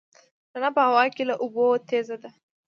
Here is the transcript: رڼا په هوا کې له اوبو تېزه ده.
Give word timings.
رڼا 0.53 0.69
په 0.75 0.81
هوا 0.87 1.03
کې 1.15 1.23
له 1.29 1.35
اوبو 1.43 1.65
تېزه 1.87 2.15
ده. 2.23 2.29